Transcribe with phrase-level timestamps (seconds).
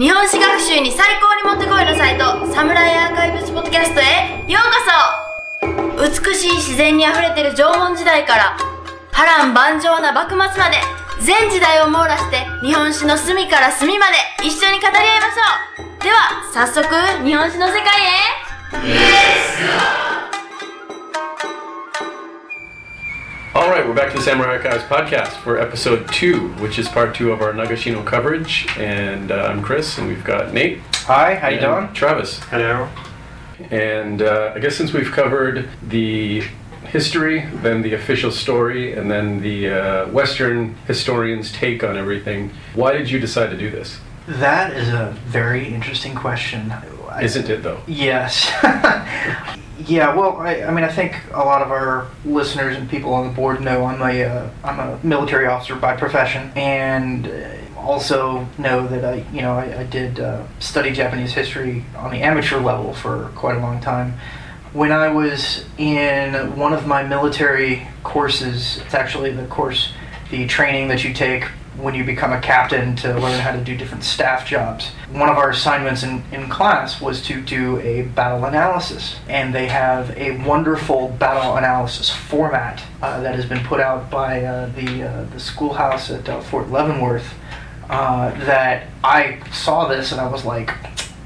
[0.00, 6.24] 日本史学習に最高にもってこいのサイトサムライアーカイブスポッドキャストへようこそ。
[6.24, 8.56] 美しい自然にあふれてる縄文時代から
[9.12, 10.78] 波乱万丈な幕末まで
[11.20, 16.02] 全時代を網羅して日本史の隅から隅まで一緒に語り合いましょう。
[16.02, 16.88] では早速
[17.22, 17.84] 日本史の世界
[20.06, 20.09] へ。
[23.60, 27.30] All right, we're back to the Samurai Archives podcast for episode two, which is part two
[27.30, 28.66] of our Nagashino coverage.
[28.78, 30.78] And uh, I'm Chris, and we've got Nate.
[31.04, 31.92] Hi, how you doing?
[31.92, 32.38] Travis.
[32.44, 32.88] Hello.
[33.70, 36.40] And uh, I guess since we've covered the
[36.86, 42.92] history, then the official story, and then the uh, Western historian's take on everything, why
[42.96, 44.00] did you decide to do this?
[44.26, 46.72] That is a very interesting question.
[47.22, 47.80] Isn't it though?
[47.86, 48.50] Yes.
[49.86, 50.14] yeah.
[50.14, 53.32] Well, I, I mean, I think a lot of our listeners and people on the
[53.32, 58.86] board know I'm a uh, I'm a military officer by profession, and uh, also know
[58.86, 62.92] that I you know I, I did uh, study Japanese history on the amateur level
[62.94, 64.18] for quite a long time.
[64.72, 69.92] When I was in one of my military courses, it's actually the course,
[70.30, 73.76] the training that you take when you become a captain to learn how to do
[73.76, 74.88] different staff jobs.
[75.12, 79.66] One of our assignments in, in class was to do a battle analysis, and they
[79.68, 85.02] have a wonderful battle analysis format uh, that has been put out by uh, the,
[85.04, 87.34] uh, the schoolhouse at uh, Fort Leavenworth.
[87.88, 90.72] Uh, that I saw this and I was like,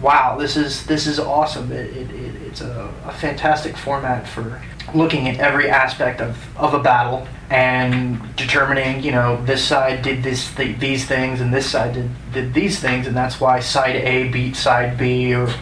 [0.00, 1.70] wow, this is this is awesome.
[1.70, 4.62] It, it, it, it's a, a fantastic format for
[4.94, 10.22] looking at every aspect of, of a battle and determining, you know, this side did
[10.22, 13.96] this th- these things and this side did, did these things, and that's why side
[13.96, 15.52] A beat side B or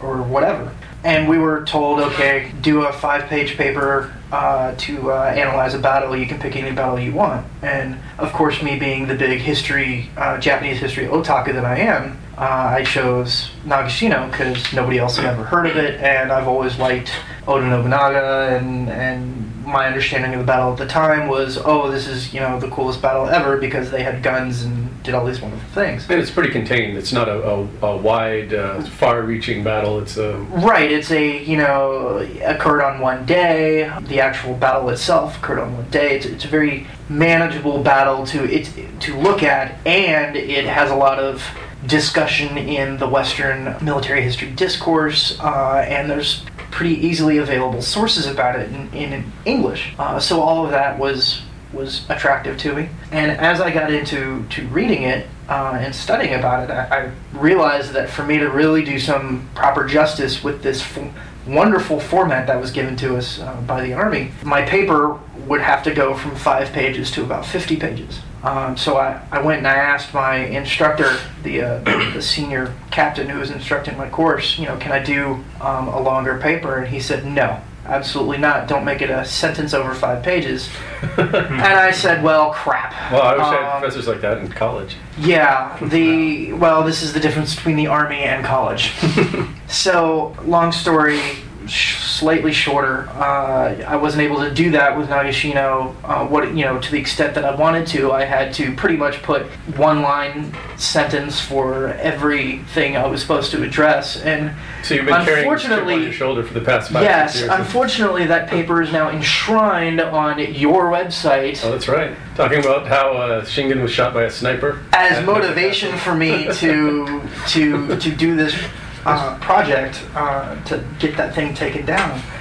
[0.00, 0.74] or whatever.
[1.04, 6.16] And we were told, okay, do a five-page paper uh, to uh, analyze a battle.
[6.16, 7.46] You can pick any battle you want.
[7.62, 12.18] And of course, me being the big history, uh, Japanese history otaku that I am,
[12.38, 16.78] uh, I chose Nagashino because nobody else had ever heard of it, and I've always
[16.78, 17.10] liked
[17.48, 22.06] Oda Nobunaga, and and my understanding of the battle at the time was, oh, this
[22.06, 25.40] is you know the coolest battle ever because they had guns and did all these
[25.40, 26.08] wonderful things.
[26.08, 26.96] And it's pretty contained.
[26.96, 29.98] It's not a, a, a wide, uh, far-reaching battle.
[29.98, 33.92] It's a Right, it's a you know occurred on one day.
[34.02, 36.16] The actual battle itself occurred on one day.
[36.16, 38.70] It's, it's a very manageable battle to it
[39.00, 41.42] to look at, and it has a lot of
[41.86, 48.58] discussion in the Western military history discourse, uh, and there's pretty easily available sources about
[48.58, 49.94] it in, in English.
[49.98, 52.88] Uh, so all of that was was attractive to me.
[53.12, 57.10] And as I got into to reading it uh, and studying about it, I, I
[57.38, 61.12] realized that for me to really do some proper justice with this f-
[61.46, 65.82] wonderful format that was given to us uh, by the Army, my paper would have
[65.82, 68.20] to go from five pages to about 50 pages.
[68.42, 72.72] Um, so I, I went and I asked my instructor, the, uh, the, the senior
[72.90, 76.76] captain who was instructing my course, you know, can I do um, a longer paper?
[76.78, 78.68] And he said, no, absolutely not.
[78.68, 80.70] Don't make it a sentence over five pages.
[81.16, 82.92] and I said, well, crap.
[83.12, 83.22] well.
[83.22, 84.96] I wish I had Um, professors like that in college.
[85.18, 88.92] yeah, the well, this is the difference between the army and college.
[89.68, 91.20] so, long story,
[91.68, 93.08] sh- slightly shorter.
[93.10, 95.94] Uh, I wasn't able to do that with Nagashino.
[96.04, 98.96] Uh, what you know, to the extent that I wanted to, I had to pretty
[98.96, 99.42] much put
[99.76, 104.52] one line sentence for everything I was supposed to address, and
[104.82, 107.44] So you've been carrying this on Unfortunately- your shoulder for the past five yes, six
[107.46, 107.58] years.
[107.58, 111.60] unfortunately, that paper is now enshrined on your website.
[111.64, 112.12] Oh, that's right.
[112.36, 114.80] Talking about how uh, Shingen was shot by a sniper.
[114.92, 118.54] as motivation for me to to to do this
[119.04, 122.20] uh, project uh, to get that thing taken down.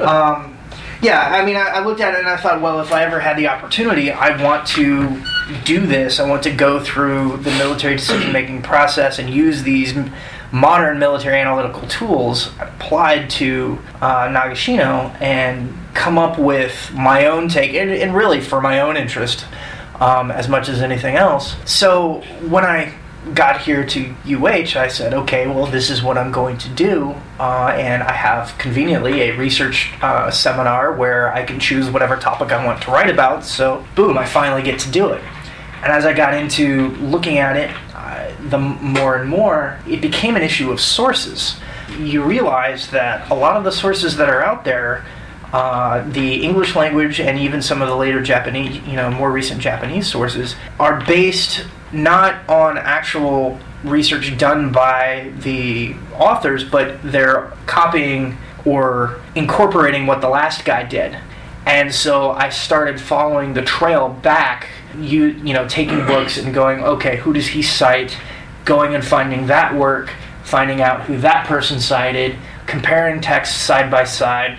[0.00, 0.56] Um,
[1.02, 3.20] yeah, I mean, I, I looked at it and I thought, well, if I ever
[3.20, 5.20] had the opportunity, I want to
[5.64, 6.20] do this.
[6.20, 9.94] I want to go through the military decision-making process and use these
[10.52, 17.74] modern military analytical tools applied to uh, Nagashino and come up with my own take,
[17.74, 19.46] and, and really for my own interest
[20.00, 21.56] um, as much as anything else.
[21.64, 22.94] So when I
[23.32, 27.14] got here to UH, I said, okay, well, this is what I'm going to do.
[27.38, 32.52] Uh, and I have conveniently a research uh, seminar where I can choose whatever topic
[32.52, 33.44] I want to write about.
[33.44, 35.22] So, boom, I finally get to do it.
[35.82, 40.36] And as I got into looking at it, uh, the more and more, it became
[40.36, 41.58] an issue of sources.
[41.98, 45.04] You realize that a lot of the sources that are out there
[45.54, 49.60] uh, the English language and even some of the later Japanese, you know, more recent
[49.60, 58.36] Japanese sources are based not on actual research done by the authors, but they're copying
[58.64, 61.16] or incorporating what the last guy did.
[61.66, 64.68] And so I started following the trail back,
[64.98, 68.16] you you know, taking books and going, okay, who does he cite?
[68.64, 70.12] going and finding that work,
[70.42, 72.36] finding out who that person cited,
[72.66, 74.58] comparing texts side by side.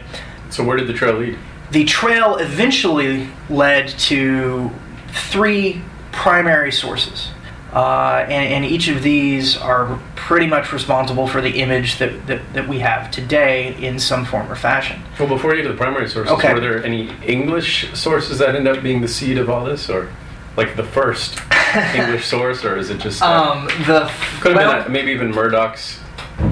[0.50, 1.38] So where did the trail lead?
[1.72, 4.72] The trail eventually led to
[5.10, 5.82] three
[6.16, 7.30] primary sources.
[7.74, 12.42] Uh, and, and each of these are pretty much responsible for the image that, that,
[12.54, 15.02] that we have today in some form or fashion.
[15.20, 16.54] Well, before you get to the primary sources, Okay.
[16.54, 20.10] were there any English sources that end up being the seed of all this, or
[20.56, 21.38] like the first
[21.96, 24.10] English source, or is it just uh, Um, the
[24.40, 26.00] could have well, been maybe even Murdoch's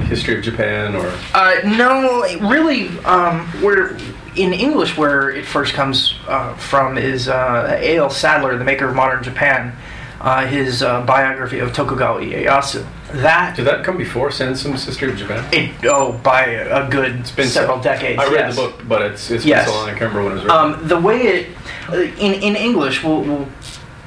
[0.08, 3.96] History of Japan, or Uh, no, really, um, where
[4.36, 8.10] in English, where it first comes uh, from is uh, A.L.
[8.10, 9.76] Sadler, the maker of modern Japan,
[10.22, 12.86] uh, his uh, biography of Tokugawa Ieyasu.
[13.14, 15.48] That did that come before Sansom's History of Japan?
[15.54, 18.20] it oh by a good It's been several so, decades.
[18.20, 18.56] I read yes.
[18.56, 19.66] the book, but it's it's Yes.
[19.66, 20.82] been so long I can't remember when it was written.
[20.82, 21.50] Um, the way it
[21.90, 23.48] uh, in in English, we'll, we'll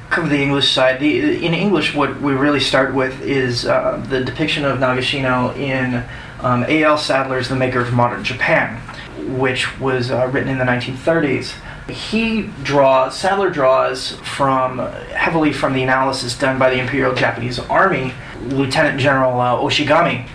[0.09, 0.99] cover the English side.
[0.99, 6.03] The in English, what we really start with is uh, the depiction of Nagashino in
[6.41, 6.97] um, A.L.
[6.97, 8.81] Sadler's *The Maker of Modern Japan*,
[9.27, 11.53] which was uh, written in the 1930s.
[11.89, 18.13] He draws Sadler draws from heavily from the analysis done by the Imperial Japanese Army,
[18.41, 20.27] Lieutenant General uh, Oshigami,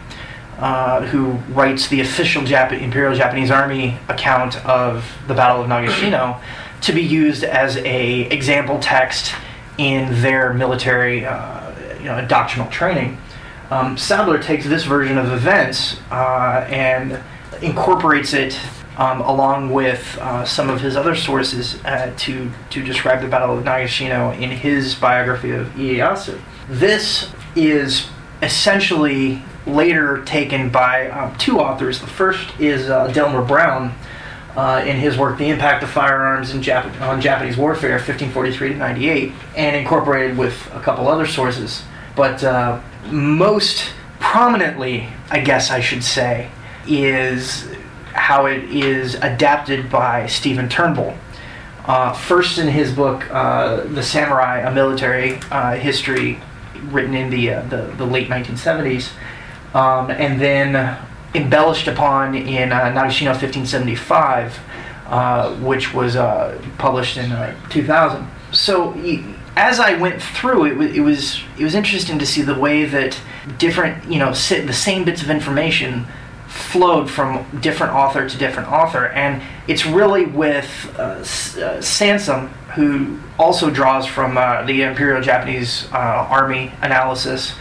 [0.58, 6.40] uh, who writes the official Jap- Imperial Japanese Army account of the Battle of Nagashino
[6.82, 9.34] to be used as a example text
[9.78, 13.18] in their military, uh, you know, doctrinal training.
[13.70, 17.18] Um, Sadler takes this version of events uh, and
[17.62, 18.58] incorporates it
[18.96, 23.56] um, along with uh, some of his other sources uh, to to describe the Battle
[23.56, 26.40] of Nagashino in his biography of Ieyasu.
[26.68, 28.08] This is
[28.42, 32.00] essentially later taken by um, two authors.
[32.00, 33.94] The first is uh, Delmer Brown
[34.56, 38.74] uh, in his work *The Impact of Firearms in Jap- on Japanese Warfare, 1543 to
[38.74, 41.82] 98*, and incorporated with a couple other sources.
[42.14, 42.80] But uh,
[43.10, 46.50] most prominently, I guess I should say,
[46.86, 47.68] is
[48.12, 51.14] how it is adapted by Stephen Turnbull.
[51.85, 56.41] Uh, first, in his book, uh, *The Samurai: A Military uh, History*,
[56.91, 59.11] written in the, uh, the the late 1970s,
[59.75, 60.97] um, and then
[61.35, 64.61] embellished upon in uh, Nagashino 1575,
[65.09, 66.14] uh, which was
[66.79, 68.29] published in uh, 2000.
[68.53, 68.93] So
[69.56, 72.85] as I went through it, wa- it was it was interesting to see the way
[72.85, 73.19] that
[73.59, 76.06] different you know si- the same bits of information
[76.52, 82.49] flowed from different author to different author, and it's really with uh, S- uh, Sansom,
[82.75, 87.54] who also draws from uh, the Imperial Japanese uh, Army analysis,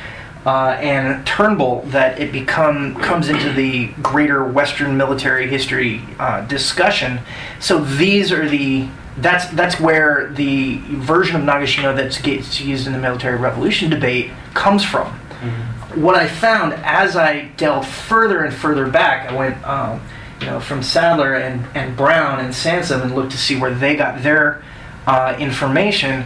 [0.46, 7.20] uh, and Turnbull that it become comes into the greater Western military history uh, discussion.
[7.60, 12.94] So these are the that's that's where the version of Nagashino that gets used in
[12.94, 15.18] the military revolution debate comes from
[15.96, 20.02] what I found as I delved further and further back, I went, um,
[20.40, 23.96] you know, from Sadler and, and Brown and Sansom and looked to see where they
[23.96, 24.64] got their
[25.06, 26.26] uh, information.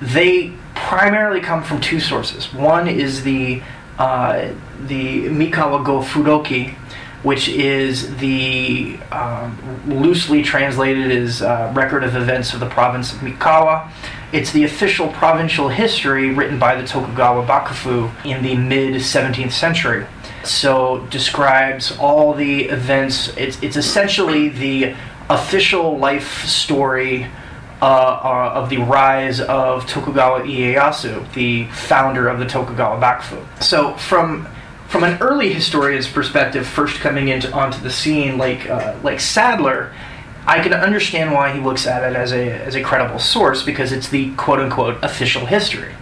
[0.00, 2.52] They primarily come from two sources.
[2.52, 3.62] One is the
[3.98, 4.52] uh,
[4.86, 6.74] the Mikawa Go Fudoki,
[7.22, 9.56] which is the um,
[9.86, 13.90] loosely translated as uh, record of events of the province of Mikawa.
[14.34, 20.06] It's the official provincial history written by the Tokugawa Bakufu in the mid 17th century.
[20.42, 23.28] So describes all the events.
[23.36, 24.96] It's it's essentially the
[25.30, 27.28] official life story
[27.80, 33.62] uh, uh, of the rise of Tokugawa Ieyasu, the founder of the Tokugawa Bakufu.
[33.62, 34.48] So from
[34.88, 39.94] from an early historian's perspective, first coming into onto the scene, like uh, like Sadler,
[40.46, 43.92] I can understand why he looks at it as a as a credible source because
[43.92, 45.94] it's the quote unquote official history.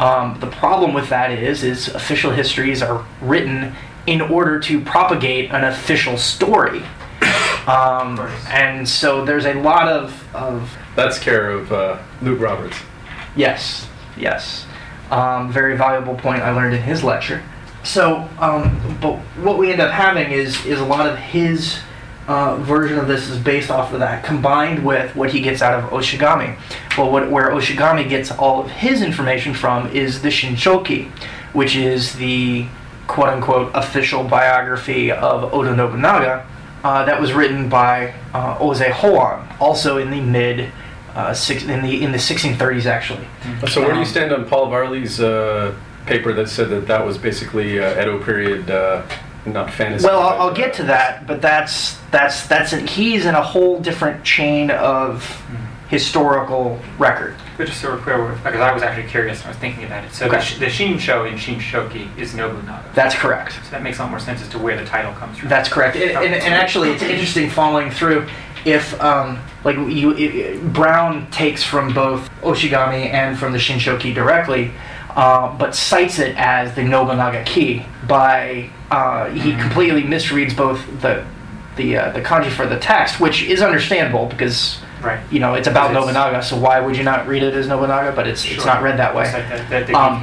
[0.00, 3.74] Um, the problem with that is is official histories are written
[4.06, 6.82] in order to propagate an official story.
[7.64, 12.76] Um, and so there's a lot of, of That's care of uh, Luke Roberts.
[13.34, 13.88] Yes,
[14.18, 14.66] yes.
[15.10, 17.42] Um, very valuable point I learned in his lecture.
[17.82, 21.78] So, um, but what we end up having is is a lot of his
[22.26, 25.82] uh, version of this is based off of that, combined with what he gets out
[25.82, 26.56] of Oshigami.
[26.96, 31.10] Well, what, where Oshigami gets all of his information from is the Shinshoki,
[31.52, 32.66] which is the
[33.06, 36.46] quote unquote official biography of Oda Nobunaga
[36.84, 40.70] uh, that was written by uh, Oze Hoan, also in the mid
[41.14, 43.26] uh, six, in the in the 1630s actually.
[43.68, 45.74] So where do you Um, stand on Paul Varley's uh,
[46.06, 49.02] paper that said that that was basically uh, Edo period, uh,
[49.46, 50.06] not fantasy?
[50.06, 53.42] Well, I'll, I'll get uh, to that, but that's that's that's an, he's in a
[53.42, 55.42] whole different chain of
[55.88, 57.36] historical record.
[57.56, 60.04] But just so we're clear, because I was actually curious and I was thinking about
[60.04, 60.12] it.
[60.12, 60.44] So the, Okay.
[60.44, 62.90] sh- the Shinsho in Shinshoki is Nobunaga.
[62.94, 63.52] That's correct.
[63.52, 65.48] so that makes a lot more sense as to where the title comes from.
[65.50, 65.94] That's correct.
[65.96, 68.26] And, and, and actually, it's interesting following through.
[68.64, 74.72] If um, like you, it, Brown takes from both Oshigami and from the Shinshoki directly,
[75.16, 77.84] uh, but cites it as the Nobunaga-ki.
[78.08, 79.60] By uh, he Mhm.
[79.60, 81.24] completely misreads both the
[81.76, 85.18] the uh, the kanji for the text, which is understandable because right.
[85.30, 86.42] you know it's about it's- Nobunaga.
[86.42, 88.12] So why would you not read it as Nobunaga?
[88.12, 89.24] But it's it's not read that way.
[89.24, 90.22] It's like the, the, the Um,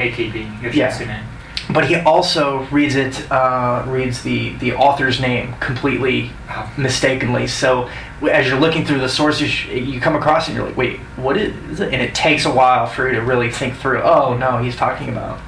[0.73, 1.21] yeah.
[1.69, 7.47] But he also reads it uh, reads the the author's name completely Oh, mistakenly.
[7.47, 7.89] So
[8.29, 11.79] as you're looking through the sources, you come across and you're like, wait, what is
[11.79, 11.93] it?
[11.93, 14.01] And it takes a while for you to really think through.
[14.01, 15.39] Oh no, he's talking about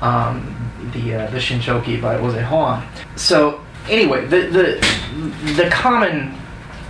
[0.00, 0.56] um,
[0.94, 2.82] the uh, the Shinshoki by was it Hoan.
[3.16, 6.34] So anyway, the the the common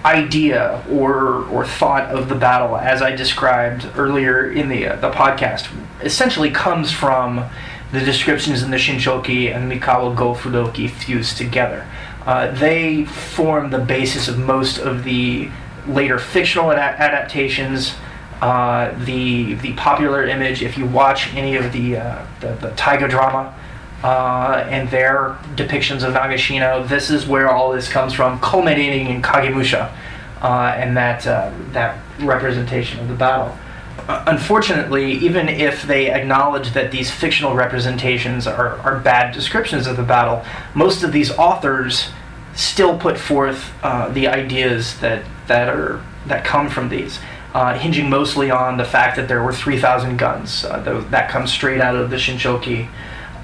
[0.04, 5.10] idea or or thought of the battle, as I described earlier in the uh, the
[5.10, 5.68] podcast,
[6.02, 7.44] essentially comes from
[7.92, 11.86] the descriptions in the Shinshoki and Mikawa Go Fudoki fused together.
[12.24, 15.50] Uh, they form the basis of most of the
[15.86, 17.94] later fictional ada- adaptations.
[18.40, 23.08] Uh, the the popular image, if you watch any of the uh, the, the Taiga
[23.08, 23.54] drama
[24.02, 29.20] uh, and their depictions of Nagashino, this is where all this comes from, culminating in
[29.20, 29.92] Kagemusha
[30.40, 33.56] uh, and that uh, that representation of the battle.
[33.98, 39.96] Uh, unfortunately, even if they acknowledge that these fictional representations are, are bad descriptions of
[39.96, 40.44] the battle,
[40.74, 42.10] most of these authors
[42.54, 47.18] still put forth uh, the ideas that that are that come from these,
[47.54, 50.64] uh, hinging mostly on the fact that there were 3,000 guns.
[50.64, 52.88] Uh, tho- that comes straight out of the Shinshoki.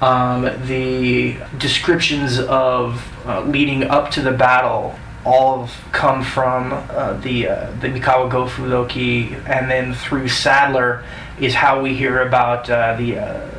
[0.01, 7.13] Um, the descriptions of uh, leading up to the battle all have come from uh,
[7.21, 11.03] the uh, the Mikawa Go Fudoki, and then through Sadler
[11.39, 13.49] is how we hear about uh, the uh,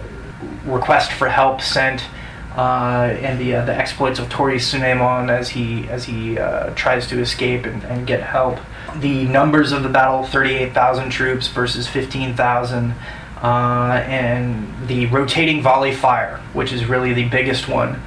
[0.64, 2.00] request for help sent
[2.56, 6.36] uh, and the uh, the exploits of Torii Suneemon as he as he
[6.74, 8.58] tries to escape and, and get help.
[8.96, 12.94] The numbers of the battle: thirty-eight thousand troops versus fifteen thousand.
[13.40, 18.00] And the rotating volley fire, which is really the biggest one,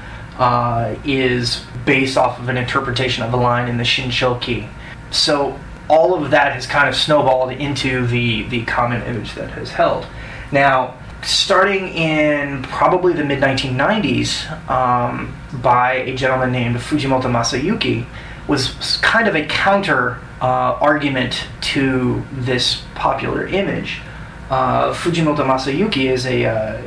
[1.05, 4.69] is based off of an interpretation of a line in the Shinshoki.
[5.11, 5.59] So
[5.89, 10.07] all of that has kind of snowballed into the, the common image that has held.
[10.51, 18.05] Now, starting in probably the mid 1990s, um, by a gentleman named Fujimoto Masayuki,
[18.47, 24.01] was kind of a counter uh, argument to this popular image.
[24.49, 26.81] Uh, Fujimoto Masayuki is a uh,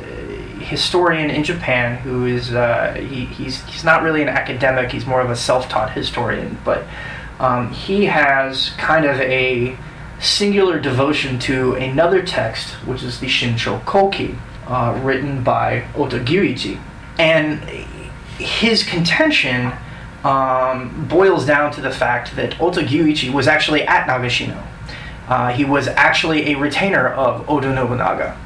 [0.65, 4.91] historian in Japan who is uh, he, he's he's not really an academic.
[4.91, 6.85] He's more of a self-taught historian, but
[7.39, 9.77] um, he has kind of a
[10.19, 14.35] singular devotion to another text, which is the Shinsho Koki,
[14.67, 16.79] uh, written by Ota Gyuichi,
[17.19, 17.59] and
[18.37, 19.73] his contention
[20.23, 24.65] um, boils down to the fact that Ota Gyuichi was actually at Nagashino.
[25.27, 28.37] Uh, he was actually a retainer of Oda Nobunaga.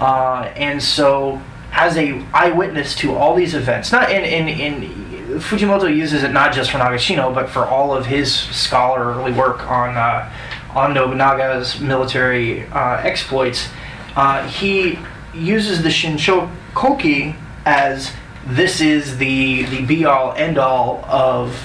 [0.00, 1.40] Uh, and so,
[1.72, 5.10] as a eyewitness to all these events, not in, in, in
[5.40, 9.96] Fujimoto uses it not just for Nagashino, but for all of his scholarly work on
[9.96, 10.32] uh,
[10.74, 13.68] on Nobunaga's military uh, exploits.
[14.16, 14.98] Uh, he
[15.34, 18.12] uses the Shinsho Koki as
[18.46, 21.56] this is the the be all end all of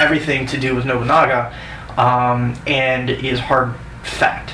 [0.00, 1.54] everything to do with Nobunaga,
[1.96, 4.50] um, and is hard fact.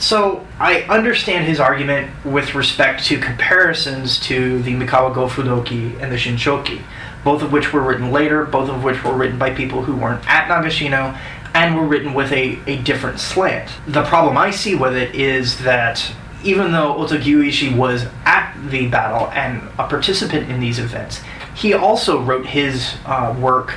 [0.00, 6.10] So I understand his argument with respect to comparisons to the Mikawa Go Fudoki and
[6.10, 6.80] the Shinshoki,
[7.22, 10.26] both of which were written later, both of which were written by people who weren't
[10.26, 11.18] at Nagashino,
[11.52, 13.70] and were written with a, a different slant.
[13.86, 18.86] The problem I see with it is that even though Ota Gyuichi was at the
[18.86, 21.20] battle and a participant in these events,
[21.54, 23.74] he also wrote his uh, work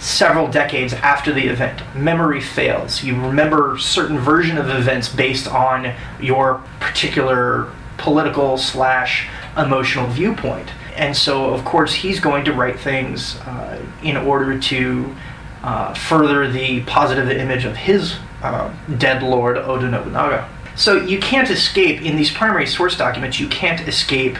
[0.00, 1.82] several decades after the event.
[1.94, 3.04] Memory fails.
[3.04, 10.70] You remember certain version of events based on your particular political slash emotional viewpoint.
[10.96, 15.14] And so, of course, he's going to write things uh, in order to
[15.62, 20.48] uh, further the positive image of his uh, dead lord Oda Nobunaga.
[20.76, 23.38] So you can't escape in these primary source documents.
[23.38, 24.38] You can't escape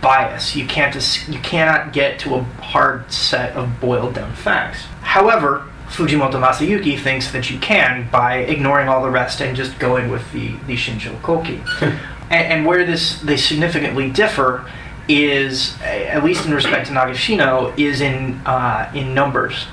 [0.00, 0.54] bias.
[0.56, 4.84] You can't es- you cannot get to a hard set of boiled down facts.
[5.02, 10.10] However, Fujimoto Masayuki thinks that you can by ignoring all the rest and just going
[10.10, 11.62] with the the Shinsho Koki.
[11.80, 14.68] and, and where this they significantly differ
[15.08, 19.66] is, at least in respect to Nagashino, is in uh, in numbers.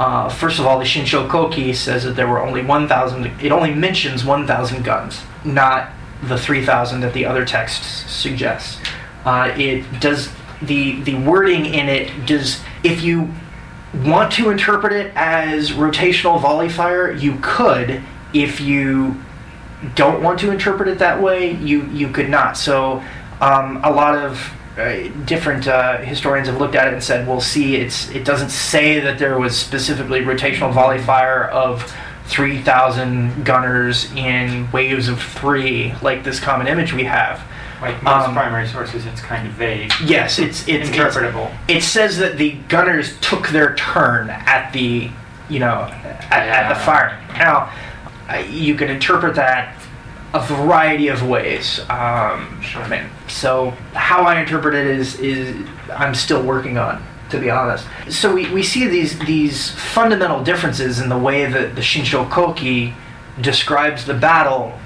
[0.00, 3.26] Uh, first of all, the Shinsho Koki says that there were only 1,000.
[3.42, 5.90] It only mentions 1,000 guns, not
[6.22, 8.78] the 3,000 that the other texts suggests.
[9.24, 10.30] Uh, it does
[10.62, 13.30] the the wording in it does if you
[14.04, 18.02] want to interpret it as rotational volley fire, you could.
[18.32, 19.20] If you
[19.94, 22.56] don't want to interpret it that way, you you could not.
[22.56, 23.02] So
[23.40, 27.40] um, a lot of uh, different uh, historians have looked at it and said, "Well,
[27.40, 31.94] see, it's it doesn't say that there was specifically rotational volley fire of
[32.26, 37.42] 3,000 gunners in waves of three, like this common image we have."
[37.80, 39.92] Like most Um, primary sources, it's kind of vague.
[40.04, 41.50] Yes, it's it's Interpretable.
[41.68, 45.10] It says that the gunners took their turn at the,
[45.48, 45.88] you know,
[46.30, 46.84] at, at the Yeah.
[46.84, 47.18] fire.
[47.38, 47.70] Now,
[48.50, 49.74] you can interpret that
[50.34, 51.80] a variety of ways.
[51.88, 52.82] Um, Sure.
[52.82, 55.56] I mean, so how I interpret it is is
[55.96, 57.86] I'm still working on, to be honest.
[58.10, 62.94] So we, we see these these fundamental differences in the way that the Shinsho Koki
[63.40, 64.78] describes the battle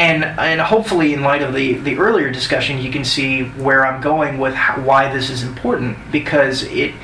[0.00, 4.00] and and hopefully in light of the the earlier discussion you can see where I'm
[4.00, 6.94] going with how, why this is important because it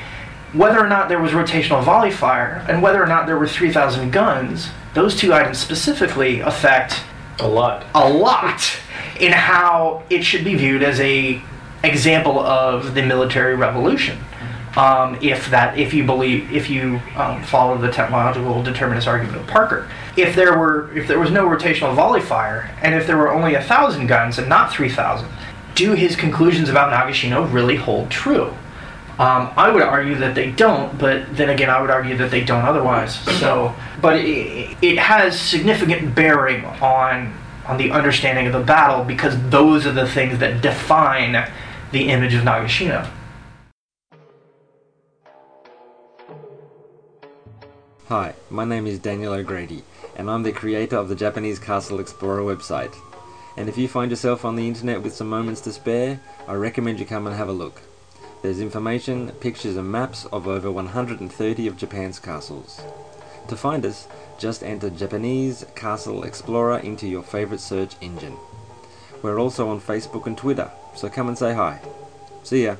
[0.53, 4.09] whether or not there was rotational volley fire and whether or not there were 3000
[4.11, 7.03] guns those two items specifically affect
[7.39, 7.85] A lot.
[7.93, 8.79] a lot
[9.19, 11.39] in how it should be viewed as a
[11.83, 14.17] example of the military revolution.
[14.77, 19.47] Um, if that, if you believe, if you um, follow the technological determinist argument of
[19.47, 23.33] Parker, if there were, if there was no rotational volley fire, and if there were
[23.33, 25.29] only a thousand guns and not three thousand,
[25.73, 28.53] do his conclusions about Nagashino really hold true?
[29.17, 32.43] Um, I would argue that they don't, but then again, I would argue that they
[32.43, 33.15] don't otherwise.
[33.39, 39.35] So, but it, it has significant bearing on on the understanding of the battle because
[39.49, 41.51] those are the things that define
[41.91, 43.09] the image of Nagashino.
[48.09, 49.83] Hi, my name is Daniel O'Grady,
[50.15, 52.95] and I'm the creator of the Japanese Castle Explorer website.
[53.57, 57.01] And if you find yourself on the internet with some moments to spare, I recommend
[57.01, 57.81] you come and have a look.
[58.41, 62.79] There's information, pictures, and maps of over 130 of Japan's castles.
[63.49, 64.07] To find us,
[64.39, 68.37] just enter Japanese Castle Explorer into your favorite search engine.
[69.21, 71.81] We're also on Facebook and Twitter, so come and say hi.
[72.43, 72.77] See ya.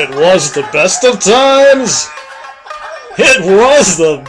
[0.00, 2.08] It was the best of times.
[3.18, 4.26] It was the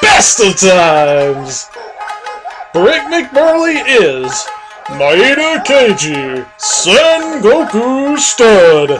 [0.00, 1.68] best of times.
[2.72, 4.32] Brick McBurley is
[4.86, 8.98] Maeda Keiji Sengoku Stud.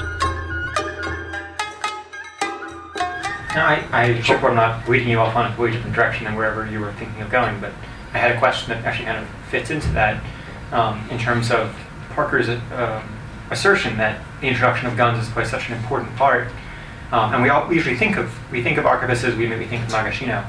[3.54, 6.34] Now, I, I hope I'm not leading you off on a completely different direction than
[6.34, 7.72] wherever you were thinking of going, but
[8.16, 10.24] I had a question that actually kind of fits into that
[10.72, 11.76] um, in terms of
[12.12, 13.04] Parker's um,
[13.50, 16.48] assertion that the introduction of guns is quite such an important part.
[17.12, 19.66] Um, and we, all, we usually think of we think of archivists as we maybe
[19.66, 20.46] think of Nagashino,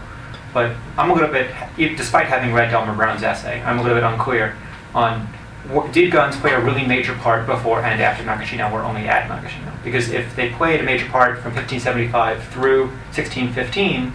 [0.54, 1.52] but I'm a little bit,
[1.98, 4.56] despite having read Delmer Brown's essay, I'm a little bit unclear
[4.96, 5.28] on
[5.68, 9.30] what, did guns play a really major part before and after Nagashino, or only at
[9.30, 9.74] Nagashino?
[9.84, 14.14] Because if they played a major part from 1575 through 1615,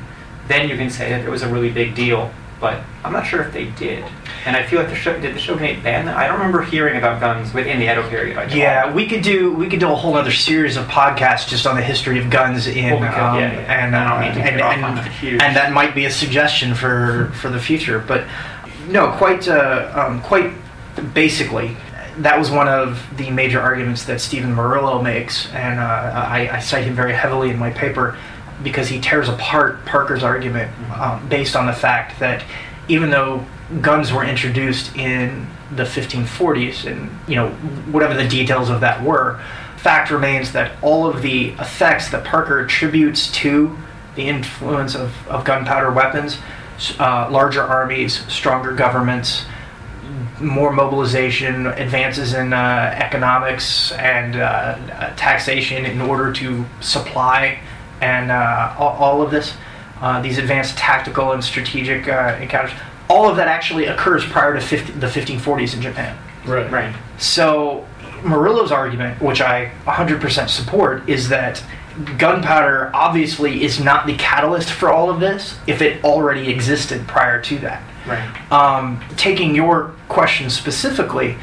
[0.48, 2.32] then you can say that it was a really big deal.
[2.62, 4.04] But I'm not sure if they did.
[4.46, 6.16] And I feel like the show, did the Shogunate ban that?
[6.16, 8.52] I don't remember hearing about guns within the Edo period.
[8.52, 11.74] Yeah, we could do we could do a whole other series of podcasts just on
[11.74, 13.84] the history of guns in Well, um, yeah, yeah.
[13.84, 17.48] and uh, and, and, on a huge- and that might be a suggestion for for
[17.50, 17.98] the future.
[17.98, 18.26] But
[18.86, 20.52] no, quite uh, um, quite
[21.14, 21.76] basically.
[22.18, 26.58] That was one of the major arguments that Stephen Morillo makes, and uh, I, I
[26.60, 28.18] cite him very heavily in my paper
[28.62, 32.44] because he tears apart Parker's argument um, based on the fact that
[32.88, 33.44] even though
[33.80, 37.50] guns were introduced in the 1540s and you know
[37.90, 39.40] whatever the details of that were
[39.78, 43.76] fact remains that all of the effects that parker attributes to
[44.14, 46.38] the influence of, of gunpowder weapons
[46.98, 49.46] uh, larger armies stronger governments
[50.42, 57.60] more mobilization, advances in uh, economics and uh, uh, taxation in order to supply,
[58.02, 59.54] and uh, all, all of this.
[60.02, 62.72] uh, these advanced tactical and strategic uh, encounters.
[63.08, 66.18] All of that actually occurs prior to 50, the 1540s in Japan.
[66.44, 66.70] Right.
[66.70, 66.94] Right.
[67.18, 67.86] So
[68.22, 71.62] Morillo's argument, which I 100% support, is that
[72.18, 77.40] gunpowder obviously is not the catalyst for all of this if it already existed prior
[77.42, 77.82] to that.
[78.06, 78.52] Right.
[78.52, 81.36] Um, taking your question specifically,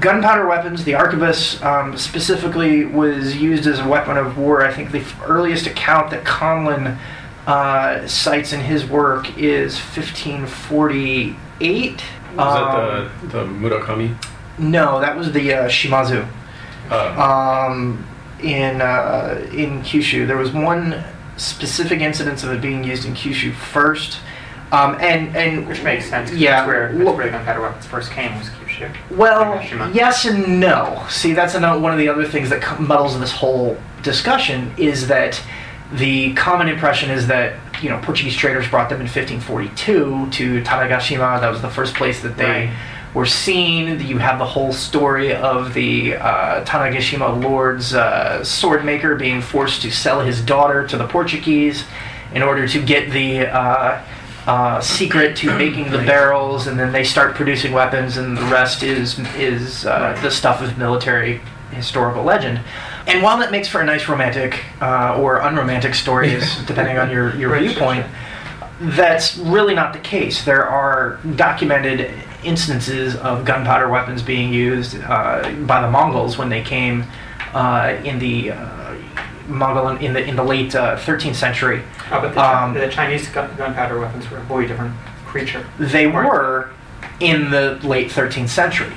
[0.00, 4.64] gunpowder weapons, the arquebus um, specifically was used as a weapon of war.
[4.64, 6.98] I think the earliest account that Conlan
[7.46, 12.02] uh, cites in his work is 1548.
[12.36, 14.14] Was Um, that the, the Murakami?
[14.58, 16.26] No, that was the uh, Shimazu
[16.90, 18.06] Uh, um,
[18.42, 20.26] in uh, in Kyushu.
[20.26, 21.02] There was one
[21.36, 24.18] specific incidence of it being used in Kyushu first,
[24.72, 26.32] um, and and Which makes sense.
[26.32, 28.65] Yeah, That's where, that's where the gunpowder weapons first came was Kyushu.
[29.10, 29.62] Well,
[29.92, 31.04] yes and no.
[31.08, 35.40] See, that's another, one of the other things that muddles this whole discussion is that
[35.92, 41.40] the common impression is that you know Portuguese traders brought them in 1542 to Tanegashima.
[41.40, 42.70] That was the first place that they Right.
[43.14, 44.00] were seen.
[44.00, 49.82] You have the whole story of the uh, Tanegashima lord's uh, sword maker being forced
[49.82, 51.84] to sell his daughter to the Portuguese
[52.34, 54.00] in order to get the uh,
[54.46, 58.82] uh, secret to making the barrels, and then they start producing weapons, and the rest
[58.82, 61.40] is is uh, the stuff of military
[61.72, 62.60] historical legend.
[63.06, 67.34] And while that makes for a nice romantic uh, or unromantic stories, depending on your,
[67.36, 68.06] your Right, sure, viewpoint,
[68.80, 70.44] that's really not the case.
[70.44, 72.12] There are documented
[72.44, 77.04] instances of gunpowder weapons being used uh, by the Mongols when they came
[77.54, 78.85] uh, in the uh,
[79.48, 81.82] Mongol in the in the late uh, 13th century.
[82.10, 84.94] Oh, but the, Um, the Chinese gunpowder weapons were a wholly different
[85.26, 85.66] creature.
[85.78, 86.70] They were
[87.20, 88.92] in the late 13th century.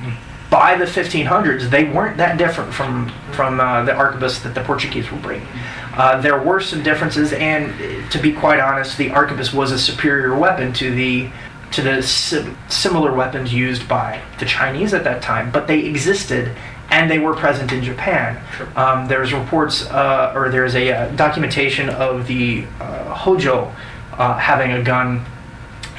[0.50, 5.12] By the 1500s, they weren't that different from from uh, the arquebus that the Portuguese
[5.12, 5.48] were bringing.
[5.96, 7.74] Uh, there were some differences, and
[8.12, 11.30] to be quite honest, the arquebus was a superior weapon to the
[11.72, 15.52] to the sim- similar weapons used by the Chinese at that time.
[15.52, 16.56] But they existed,
[16.92, 18.42] and they were present in Japan.
[18.76, 23.74] Um, there's reports, uh, or there's a uh, documentation of the uh, Hojo
[24.14, 25.24] uh, having a gun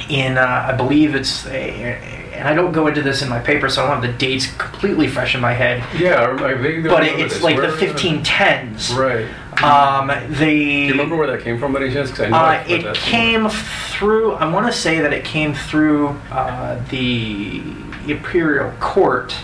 [0.09, 1.95] in uh, I believe it's a,
[2.33, 4.47] and I don't go into this in my paper, so I don't have the dates
[4.57, 5.83] completely fresh in my head.
[5.97, 7.43] yeah, I vaguely But it, it's this.
[7.43, 8.95] like Where- the 1510s.
[8.97, 9.27] Right.
[9.63, 12.09] Um, Do the you remember where that came from, by any chance?
[12.09, 13.11] 'Cause I know uh, I've it that somewhere.
[13.11, 14.31] came through.
[14.33, 17.61] I want to say that it came through uh, the
[18.07, 19.35] imperial court.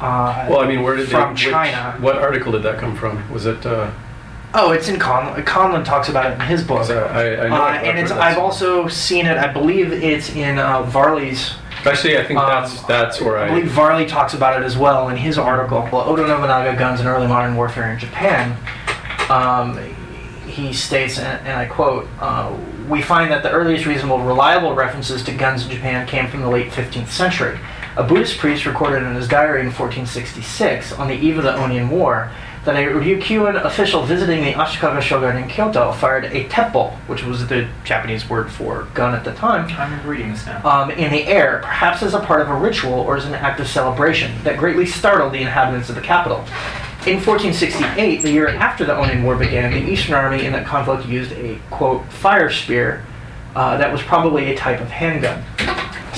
[0.00, 1.96] Uh, Well, I mean, where did from they, which- China?
[2.00, 3.30] what article did that come from?
[3.30, 3.64] Was it?
[3.64, 3.88] Uh,
[4.58, 5.42] Oh, it's in Conlan.
[5.44, 6.78] Conlan talks about it in his book.
[6.78, 8.44] 'cause I, I, I know Uh, I've and heard it's, that I've somewhere.
[8.44, 9.36] also seen it.
[9.36, 11.54] I believe it's in uh, Varley's
[11.84, 13.48] Actually, I think Um, that's that's where I I.
[13.48, 17.08] believe Varley talks about it as well in his article, well, Oda Nobunaga Guns and
[17.08, 18.56] Early Modern Warfare in Japan.
[19.28, 19.78] Um,
[20.46, 22.50] he states, and, and I quote, uh,
[22.88, 26.48] We find that the earliest reasonable, reliable references to guns in Japan came from the
[26.48, 27.58] late 15th century.
[27.96, 31.88] A Buddhist priest recorded in his diary in 1466, on the eve of the Onin
[31.88, 32.30] War,
[32.66, 37.46] that a Ryukyuan official visiting the Ashikaga shogun in Kyoto fired a teppo, which was
[37.46, 40.62] the Japanese word for gun at the time, I remember reading this now.
[40.68, 43.60] um, in the air, perhaps as a part of a ritual or as an act
[43.60, 46.40] of celebration, that greatly startled the inhabitants of the capital.
[47.06, 51.06] In 1468, the year after the Onin War began, the Eastern Army in that conflict
[51.06, 53.06] used a, quote, fire spear
[53.54, 55.42] uh, that was probably a type of handgun.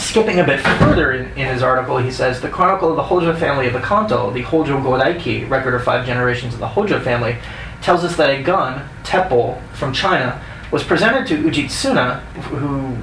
[0.09, 3.37] Skipping a bit further in, in his article, he says the chronicle of the Hojo
[3.37, 7.37] family of the Kanto, the Hojo Godaiki, record of five generations of the Hojo family,
[7.83, 10.43] tells us that a gun, teppo, from China,
[10.73, 12.97] was presented to Ujitsuna, who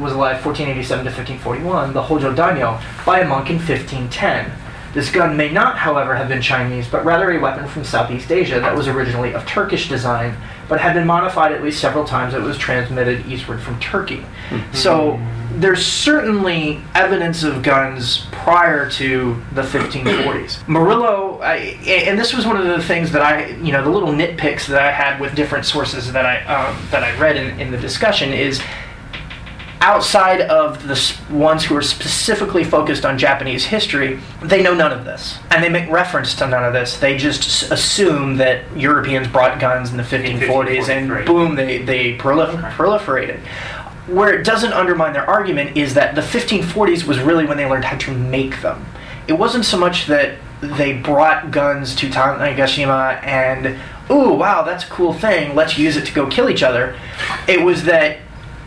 [0.00, 4.52] was alive 1487 to 1541, the Hojo daimyo, by a monk in 1510.
[4.94, 8.60] This gun may not, however, have been Chinese, but rather a weapon from Southeast Asia
[8.60, 10.36] that was originally of Turkish design,
[10.68, 12.34] but had been modified at least several times.
[12.34, 14.24] It was transmitted eastward from Turkey.
[14.48, 14.72] Hmm.
[14.72, 15.20] So
[15.60, 20.62] there's certainly evidence of guns prior to the 1540s.
[20.66, 24.10] Morillo, I, and this was one of the things that I, you know, the little
[24.10, 27.70] nitpicks that I had with different sources that I um, that I read in, in
[27.70, 28.62] the discussion is
[29.82, 35.04] outside of the ones who are specifically focused on Japanese history, they know none of
[35.04, 35.38] this.
[35.50, 36.98] And they make reference to none of this.
[36.98, 41.26] They just assume that Europeans brought guns in the 1540s and 1540s, right.
[41.26, 43.40] boom, they, they proliferated.
[44.06, 47.84] Where it doesn't undermine their argument is that the 1540s was really when they learned
[47.84, 48.86] how to make them.
[49.28, 53.78] It wasn't so much that they brought guns to Tanegashima uh, and,
[54.10, 56.98] ooh, wow, that's a cool thing, let's use it to go kill each other.
[57.48, 58.18] It was that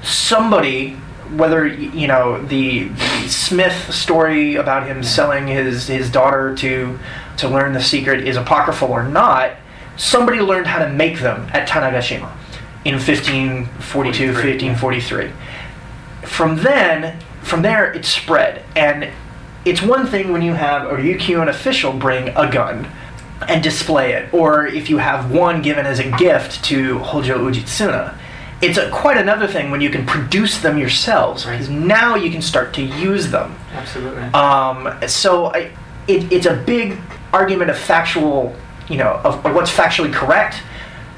[0.04, 0.92] somebody,
[1.36, 7.00] whether you know the, the Smith story about him selling his his daughter to
[7.38, 9.54] to learn the secret is apocryphal or not,
[9.98, 12.32] somebody learned how to make them at Tanegashima.
[12.86, 15.32] In 1542, 1543.
[16.22, 19.12] From then, from there, it spread, and
[19.66, 22.88] it's one thing when you have a Ryukyuan official bring a gun
[23.48, 28.18] and display it, or if you have one given as a gift to Hojo Ujitsuna.
[28.62, 32.42] It's a, quite another thing when you can produce them yourselves, because now you can
[32.42, 33.56] start to use them.
[33.74, 34.24] Absolutely.
[34.24, 35.72] Um, so I,
[36.08, 36.98] it, it's a big
[37.34, 38.56] argument of factual,
[38.88, 40.62] you know, of, of what's factually correct.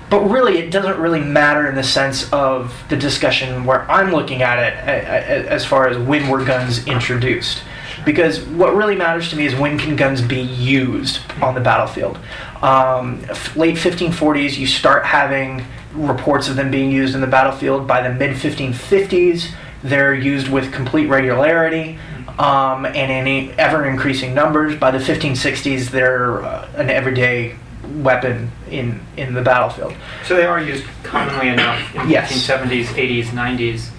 [0.10, 4.42] But really, it doesn't really matter in the sense of the discussion where I'm looking
[4.42, 7.62] at it as far as when were guns introduced.
[8.06, 12.18] Because what really matters to me is when can guns be used on the battlefield.
[12.62, 13.20] Um,
[13.56, 17.86] late 1540s, you start having reports of them being used in the battlefield.
[17.86, 19.52] By the mid 1550s,
[19.84, 22.00] they're used with complete regularity
[22.40, 24.80] um, and in ever increasing numbers.
[24.80, 27.58] By the 1560s, they're uh, an everyday
[28.04, 29.94] weapon in, in the battlefield.
[30.26, 32.32] So they are used commonly enough in the Yes.
[32.48, 33.90] 1970s, 80s, 90s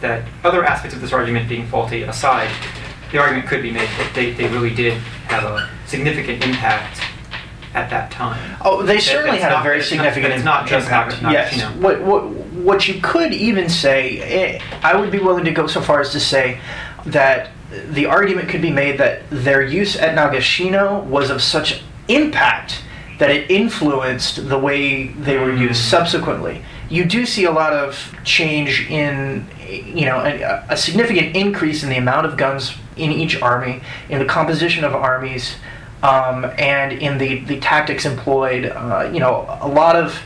[0.00, 2.50] that other aspects of this argument being faulty aside,
[3.12, 4.94] the argument could be made that they, they really did
[5.28, 7.00] have a significant impact
[7.74, 8.56] at that time.
[8.60, 11.22] Oh, they certainly had a very not- significant it's not just impact.
[11.22, 11.54] Naga- yes.
[11.54, 11.76] Nagashino.
[11.80, 15.80] What, what, what you could even say, eh, I would be willing to go so
[15.80, 16.60] far as to say
[17.06, 17.50] that
[17.90, 22.82] the argument could be made that their use at Nagashino was of such impact
[23.18, 25.90] that it influenced the way they were used Mm.
[25.90, 26.62] subsequently.
[26.90, 31.88] You do see a lot of change in, you know, a, a significant increase in
[31.90, 35.56] the amount of guns in each army, in the composition of armies,
[36.02, 38.66] um, and in the, the tactics employed.
[38.66, 40.18] Uh, you know, a lot of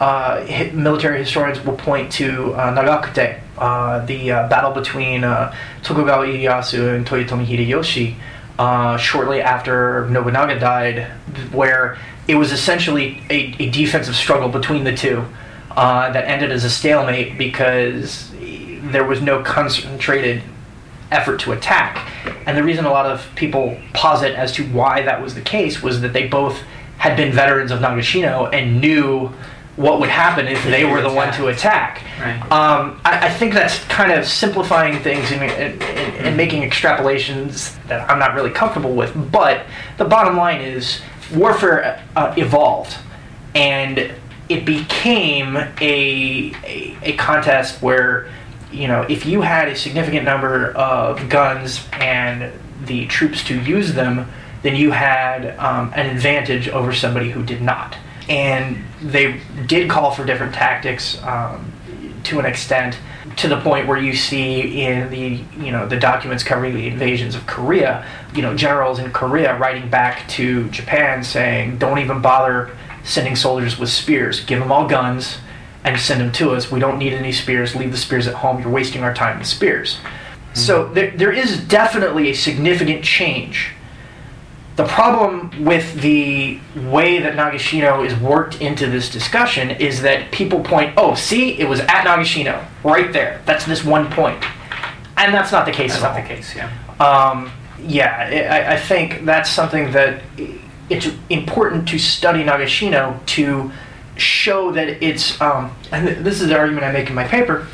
[0.00, 5.54] uh, hi- military historians will point to uh, Nagakute, uh, the uh, battle between uh,
[5.82, 8.14] Tokugawa Ieyasu and Toyotomi Hideyoshi,
[8.58, 11.04] uh, shortly after Nobunaga died,
[11.52, 15.24] where it was essentially a, a defensive struggle between the two
[15.70, 18.32] uh, that ended as a stalemate because
[18.90, 20.42] there was no concentrated
[21.10, 22.10] effort to attack.
[22.46, 25.82] And the reason a lot of people posit as to why that was the case
[25.82, 26.62] was that they both
[26.98, 29.32] had been veterans of Nagashino and knew
[29.76, 32.02] what would happen if they were the one to attack.
[32.18, 32.40] Right.
[32.50, 37.76] Um, I, I think that's kind of simplifying things and, and, and, and making extrapolations
[37.86, 39.12] that I'm not really comfortable with.
[39.30, 39.66] But
[39.98, 41.00] the bottom line is
[41.34, 42.96] warfare uh, evolved,
[43.54, 44.14] and
[44.48, 48.30] it became a, a a contest where
[48.72, 52.52] you know if you had a significant number of guns and
[52.86, 54.30] the troops to use them,
[54.62, 57.96] then you had um, an advantage over somebody who did not.
[58.28, 61.72] And they did call for different tactics um,
[62.24, 62.98] to an extent,
[63.36, 67.34] to the point where you see in the you know the documents covering the invasions
[67.34, 72.76] of Korea, you know generals in Korea writing back to Japan saying, "Don't even bother
[73.04, 74.40] sending soldiers with spears.
[74.40, 75.38] Give them all guns."
[75.84, 76.68] And send them to us.
[76.68, 77.76] We don't need any spears.
[77.76, 78.60] Leave the spears at home.
[78.60, 80.00] You're wasting our time with spears.
[80.52, 83.72] So there, there is definitely a significant change.
[84.76, 90.60] The problem with the way that Nagashino is worked into this discussion is that people
[90.60, 93.40] point, oh, see, it was at Nagashino, right there.
[93.46, 94.44] That's this one point.
[95.16, 96.70] And that's not the case That's at not the case, yeah.
[97.00, 100.22] Um, yeah, I, I think that's something that
[100.90, 103.72] it's important to study Nagashino to
[104.16, 107.66] show that it's, um, and this is the argument I make in my paper,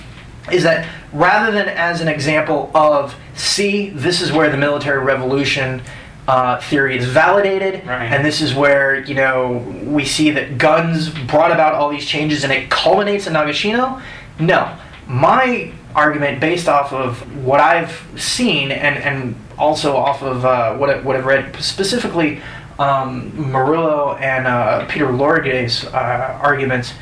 [0.53, 5.83] is that rather than as an example of, see, this is where the military revolution
[6.29, 8.05] uh, theory is validated, Right.
[8.05, 12.45] and this is where, you know, we see that guns brought about all these changes
[12.45, 14.01] and it culminates in Nagashino,
[14.39, 14.77] no.
[15.09, 20.91] My argument, based off of what I've seen and, and also off of uh, what,
[20.91, 22.41] I, what I've read, specifically
[22.79, 26.95] um, Morillo and uh, Peter Lorge's uh, arguments,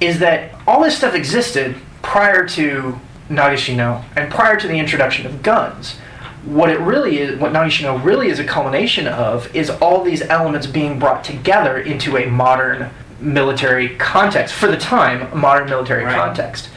[0.00, 5.42] is that all this stuff existed prior to Nagashino and prior to the introduction of
[5.42, 5.96] guns.
[6.44, 10.66] What it really is, what Nagashino really is a culmination of, is all these elements
[10.66, 14.54] being brought together into a modern military context.
[14.54, 16.16] For the time, modern military Right.
[16.16, 16.68] context.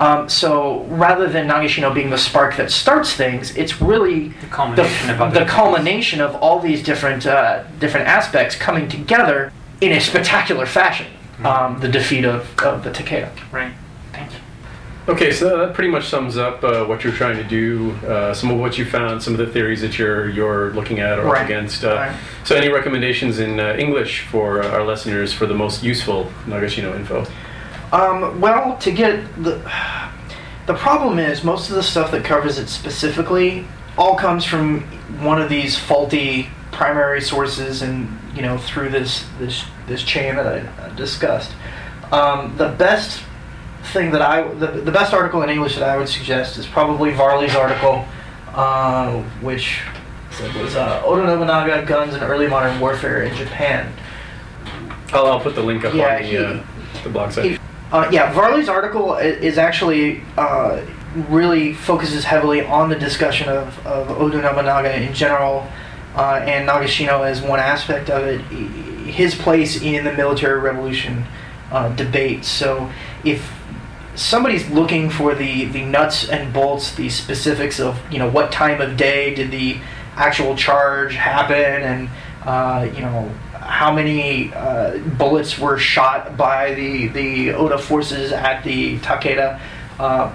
[0.00, 5.20] Um, so rather than Nagashino being the spark that starts things, it's really The culmination
[5.20, 10.66] of the culmination of all these different uh, different aspects coming together in a spectacular
[10.66, 11.06] fashion.
[11.34, 11.46] Mm-hmm.
[11.46, 13.30] Um, the defeat of, of the Takeda.
[13.52, 13.72] Right.
[15.06, 18.50] Okay, so that pretty much sums up uh, what you're trying to do, uh, some
[18.50, 21.44] of what you found, some of the theories that you're you're looking at or Right.
[21.44, 21.84] against.
[21.84, 22.16] Uh, Right.
[22.44, 26.94] So, any recommendations in uh, English for uh, our listeners for the most useful Nagashino
[26.96, 27.26] info?
[27.92, 29.60] Um, well, to get the
[30.66, 33.66] the problem is most of the stuff that covers it specifically
[33.98, 34.80] all comes from
[35.22, 40.46] one of these faulty primary sources, and you know through this this this chain that
[40.46, 41.52] I discussed.
[42.10, 43.22] Um, the best
[43.92, 47.12] thing that I the, the best article in English that I would suggest is probably
[47.12, 48.04] Varley's article,
[48.48, 49.80] uh, which
[50.56, 53.92] was uh, Oda Nobunaga: Guns and Early Modern Warfare in Japan.
[55.12, 56.62] I'll, I'll put the link up Yeah, on the, he- uh,
[57.04, 57.60] the blog site.
[57.92, 60.80] Uh, yeah, Varley's article is actually uh,
[61.28, 65.64] really focuses heavily on the discussion of, of Oda Nobunaga in general
[66.16, 68.40] uh, and Nagashino as one aspect of it,
[69.06, 71.24] his place in the military revolution
[71.70, 72.44] uh, debate.
[72.44, 72.90] So
[73.22, 73.48] if
[74.14, 78.80] somebody's looking for the, the nuts and bolts, the specifics of you know what time
[78.80, 79.78] of day did the
[80.16, 82.08] actual charge happen and
[82.44, 88.62] uh, you know how many uh, bullets were shot by the, the Oda forces at
[88.62, 89.58] the Takeda.
[89.98, 90.32] Uh,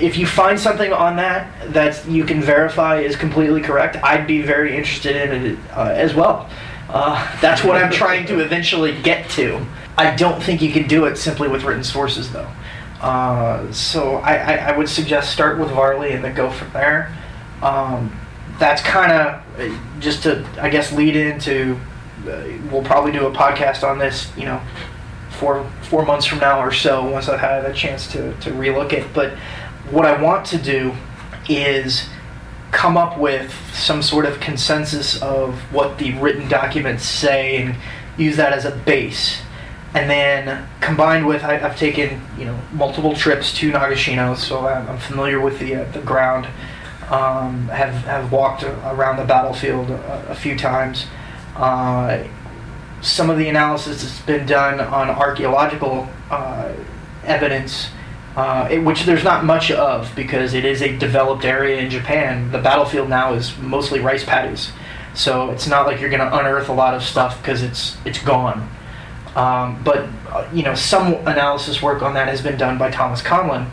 [0.00, 4.42] if you find something on that that you can verify is completely correct, I'd be
[4.42, 6.48] very interested in it uh, as well.
[6.88, 9.64] Uh, that's what I'm trying to eventually get to.
[9.98, 12.48] I don't think you can do it simply with written sources, though.
[13.00, 17.16] Uh, so I, I, I would suggest start with Varley and then go from there.
[17.62, 18.18] Um,
[18.58, 21.78] that's kind of just to, I guess, lead into.
[22.26, 24.60] Uh, we'll probably do a podcast on this, you know,
[25.30, 28.92] four four months from now or so once I've had a chance to to relook
[28.92, 29.06] it.
[29.12, 29.34] But
[29.90, 30.94] what I want to do
[31.48, 32.08] is
[32.72, 37.76] come up with some sort of consensus of what the written documents say and
[38.16, 39.40] use that as a base.
[39.94, 44.88] And then combined with, I, I've taken you know multiple trips to Nagashino, so I'm,
[44.88, 46.46] I'm familiar with the uh, the ground.
[47.10, 51.06] Um, have have walked around the battlefield a, a few times.
[51.54, 52.24] Uh,
[53.00, 56.72] some of the analysis that's been done on archaeological uh,
[57.24, 57.88] evidence,
[58.36, 62.52] uh, it- which there's not much of because it is a developed area in Japan.
[62.52, 64.72] The battlefield now is mostly rice paddies,
[65.14, 68.18] so it's not like you're going to unearth a lot of stuff because it's it's
[68.22, 68.68] gone.
[69.34, 73.20] Um, but uh, you know, some analysis work on that has been done by Thomas
[73.22, 73.66] Conlan,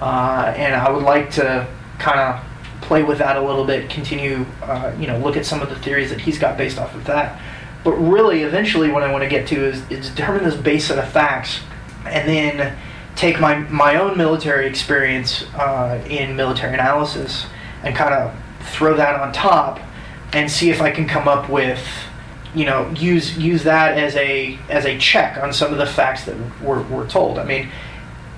[0.00, 1.66] uh, and I would like to
[1.98, 2.40] kind of
[2.80, 5.76] play with that a little bit, continue, uh, you know, look at some of the
[5.76, 7.40] theories that he's got based off of that.
[7.84, 10.98] But really, eventually, what I want to get to is, is determine this base set
[10.98, 11.60] of facts,
[12.06, 12.76] and then
[13.20, 17.46] take my my own military experience uh, in military analysis
[17.84, 18.34] and kind of
[18.72, 19.78] throw that on top,
[20.32, 21.86] and see if I can come up with,
[22.54, 26.24] you know, use use that as a as a check on some of the facts
[26.24, 27.38] that we're, we're told.
[27.38, 27.68] I mean,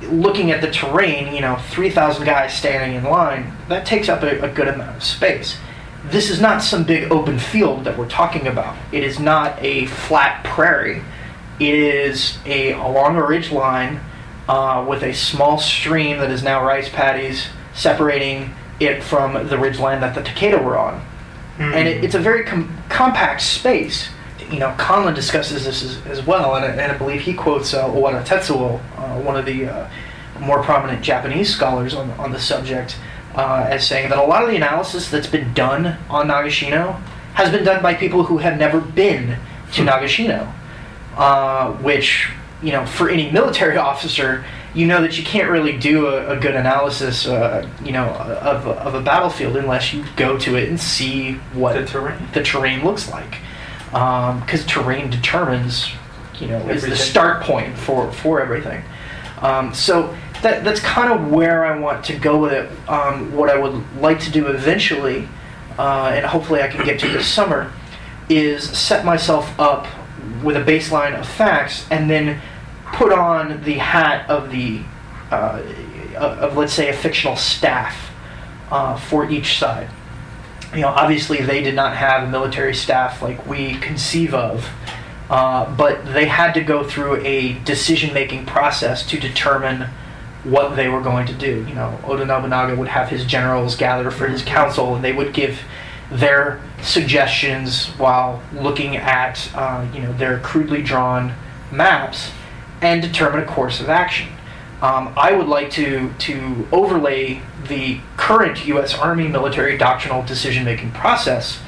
[0.02, 4.40] looking at the terrain, you know, 3,000 guys standing in line, that takes up a,
[4.40, 5.58] a good amount of space.
[6.06, 8.76] This is not some big open field that we're talking about.
[8.90, 11.02] It is not a flat prairie.
[11.60, 14.00] It is a along a ridge line
[14.48, 18.50] uh, with a small stream that is now rice paddies separating
[18.80, 21.04] it from the ridge line that the Takeda were on.
[21.74, 24.08] And it, it's a very com- compact space.
[24.50, 27.72] You know, Conlan discusses this as, as well, and I, and I believe he quotes
[27.72, 29.88] uh, Owada Tetsuo, uh, one of the uh,
[30.40, 32.96] more prominent Japanese scholars on, on the subject,
[33.34, 37.00] uh, as saying that a lot of the analysis that's been done on Nagashino
[37.34, 39.38] has been done by people who have never been
[39.72, 40.52] to Nagashino,
[41.16, 42.28] uh, which,
[42.62, 44.44] you know, for any military officer,
[44.74, 48.66] you know that you can't really do a, a good analysis, uh, you know, of,
[48.66, 52.28] of a battlefield unless you go to it and see what The terrain.
[52.32, 53.36] the terrain looks like,
[53.90, 55.90] because terrain determines,
[56.40, 58.82] you know, is the start point for for everything.
[59.42, 62.70] Um, so that that's kind of where I want to go with it.
[62.88, 65.28] Um, what I would like to do eventually,
[65.78, 67.70] uh, and hopefully I can get to this summer,
[68.30, 69.86] is set myself up
[70.42, 72.40] with a baseline of facts and then
[72.92, 74.82] put on the hat of the
[75.30, 75.62] uh,
[76.16, 78.10] of let's say a fictional staff
[78.70, 79.88] uh, for each side
[80.74, 84.68] you know, obviously they did not have a military staff like we conceive of,
[85.28, 89.88] uh, but they had to go through a decision-making process to determine
[90.44, 91.64] what they were going to do.
[91.68, 95.34] You know, Oda Nobunaga would have his generals gather for his council, and they would
[95.34, 95.60] give
[96.10, 101.34] their suggestions while looking at, uh, you know, their crudely drawn
[101.70, 102.30] maps
[102.82, 104.28] and determine a course of action.
[104.82, 108.98] Um, I would like to to overlay the current U.S.
[108.98, 111.60] Army military doctrinal decision-making process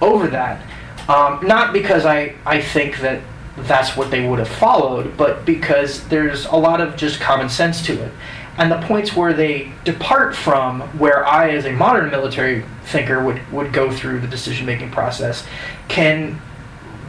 [0.00, 0.62] over that,
[1.08, 3.20] um, not because I I think that
[3.56, 7.84] that's what they would have followed, but because there's a lot of just common sense
[7.86, 8.12] to it,
[8.56, 13.40] and the points where they depart from where I, as a modern military thinker, would
[13.52, 15.44] would go through the decision-making process,
[15.88, 16.40] can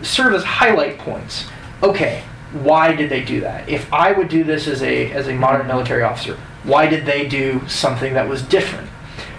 [0.01, 1.45] serve as highlight points.
[1.83, 2.23] Okay,
[2.53, 3.67] why did they do that?
[3.69, 7.27] If I would do this as a as a modern military officer, why did they
[7.27, 8.89] do something that was different?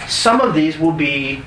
[0.08, 1.42] Some of these will be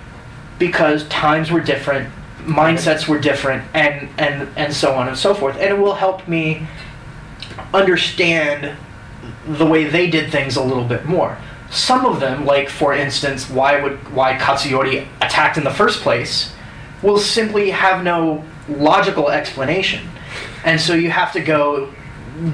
[0.59, 2.09] because times were different,
[2.43, 5.55] mindsets were different, and and and so on and so forth.
[5.55, 6.67] And it will help me
[7.73, 8.77] understand
[9.47, 11.37] the way they did things a little bit more.
[11.71, 16.53] Some of them, like for instance, why would why Katsuyori attacked in the first place,
[17.01, 20.07] will simply have no logical explanation,
[20.65, 21.93] and so you have to go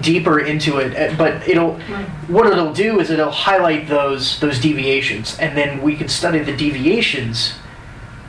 [0.02, 0.96] deeper into it.
[0.96, 1.80] Uh, But it'll
[2.28, 6.56] what it'll do is it'll highlight those those deviations, and then we can study the
[6.56, 7.56] deviations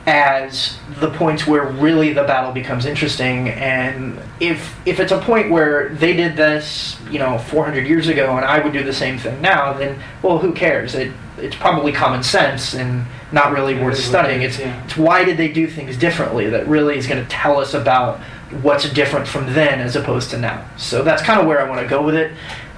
[0.05, 5.49] as the points where really the battle becomes interesting and if if it's a point
[5.49, 9.17] where they did this you know 400 years ago and I would do the same
[9.17, 13.97] thing now then well who cares it it's probably common sense and not really worth
[13.97, 14.83] studying it's, yeah.
[14.83, 18.19] it's why did they do things differently that really is going to tell us about
[18.61, 21.81] what's different from then as opposed to now so that's kind of where I want
[21.81, 22.31] to go with it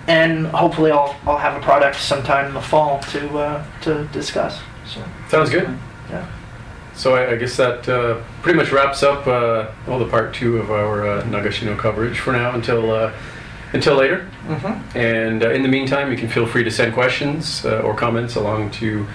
[0.08, 4.62] and hopefully I'll, I'll have a product sometime in the fall to uh, to discuss
[4.86, 5.68] so Sounds good.
[6.10, 6.28] yeah
[6.96, 10.58] So I, I guess that uh, pretty much wraps up uh, all the part two
[10.60, 13.12] of our uh, Nagashino coverage for now until uh,
[13.74, 14.26] until later.
[14.48, 14.98] mm-hmm.
[14.98, 18.36] And uh, in the meantime, you can feel free to send questions uh, or comments
[18.36, 19.06] along to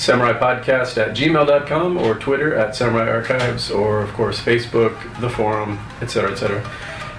[0.00, 5.78] Samurai Podcast at gmail.com or Twitter at Samurai Archives or, of course, Facebook, the forum,
[6.00, 6.66] etc., etc.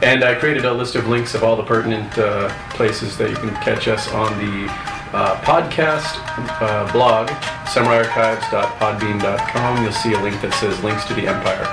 [0.01, 3.36] And I created a list of links of all the pertinent uh, places that you
[3.36, 4.65] can catch us on the
[5.13, 6.17] uh, podcast
[6.59, 7.27] uh, blog,
[7.67, 9.84] samuraiarchives.podbean.com.
[9.84, 11.65] You'll see a link that says Links to the Empire.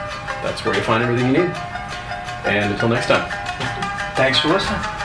[0.43, 1.53] That's where you'll find everything you need.
[2.45, 3.27] And until next time.
[4.15, 4.98] thanks for listening